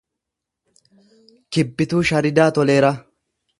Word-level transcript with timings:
Kibbituu 1.57 2.01
Sharidaa 2.13 2.51
Toleeraa 2.59 2.93